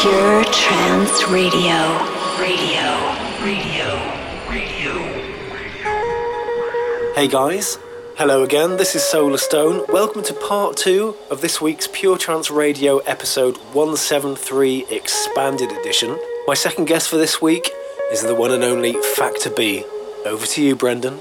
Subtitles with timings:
[0.00, 1.74] Pure Trance Radio.
[2.38, 2.86] Radio.
[3.42, 3.86] Radio.
[4.48, 4.92] Radio.
[7.16, 7.78] Hey guys,
[8.16, 8.76] hello again.
[8.76, 9.88] This is Solarstone.
[9.88, 16.16] Welcome to part two of this week's Pure Trance Radio episode 173 Expanded Edition.
[16.46, 17.68] My second guest for this week
[18.12, 19.84] is the one and only Factor B.
[20.24, 21.20] Over to you, Brendan.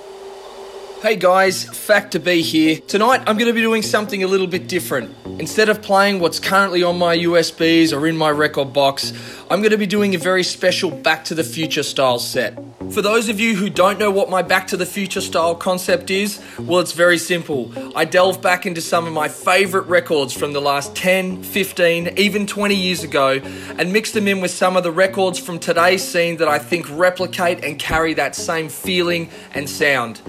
[1.00, 2.79] Hey guys, Factor B here.
[2.79, 5.16] Tonight I'm going to be doing something a little bit different.
[5.39, 9.14] Instead of playing what's currently on my USBs or in my record box,
[9.50, 12.60] I'm going to be doing a very special Back to the Future style set.
[12.92, 16.11] For those of you who don't know what my Back to the Future style concept
[16.11, 17.71] is, well, it's very simple.
[17.96, 22.46] I delve back into some of my favorite records from the last 10, 15, even
[22.46, 23.39] 20 years ago
[23.78, 26.86] and mix them in with some of the records from today's scene that I think
[26.89, 30.21] replicate and carry that same feeling and sound.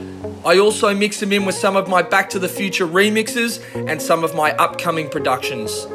[0.44, 4.00] I also mix them in with some of my Back to the Future remixes and
[4.00, 5.86] some of my upcoming productions.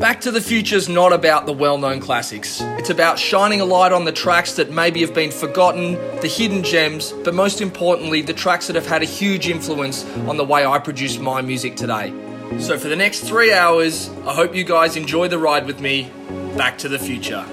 [0.00, 2.60] Back to the Future is not about the well known classics.
[2.78, 6.64] It's about shining a light on the tracks that maybe have been forgotten, the hidden
[6.64, 10.66] gems, but most importantly, the tracks that have had a huge influence on the way
[10.66, 12.12] I produce my music today.
[12.58, 16.10] So, for the next three hours, I hope you guys enjoy the ride with me.
[16.56, 17.46] Back to the Future.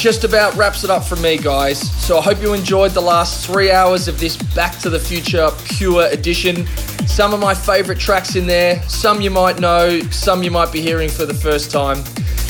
[0.00, 1.78] Just about wraps it up for me, guys.
[2.02, 5.50] So I hope you enjoyed the last three hours of this Back to the Future
[5.64, 6.66] Pure Edition.
[7.06, 10.80] Some of my favorite tracks in there, some you might know, some you might be
[10.80, 11.98] hearing for the first time.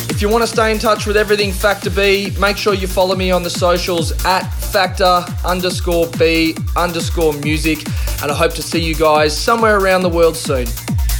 [0.08, 3.16] If you want to stay in touch with everything Factor B, make sure you follow
[3.16, 7.84] me on the socials at Factor underscore B underscore music.
[8.22, 10.66] And I hope to see you guys somewhere around the world soon.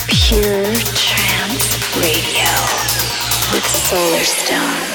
[0.07, 2.51] Pure Trance Radio
[3.53, 4.90] with Solar Stone.